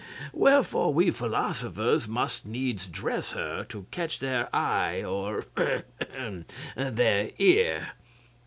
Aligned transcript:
Wherefore 0.33 0.91
we 0.95 1.11
philosophers 1.11 2.07
must 2.07 2.43
needs 2.43 2.87
dress 2.87 3.33
her 3.33 3.63
to 3.65 3.85
catch 3.91 4.17
their 4.17 4.49
eye 4.51 5.03
or 5.03 5.45
ahem! 5.55 6.45
their 6.75 7.29
ear. 7.37 7.89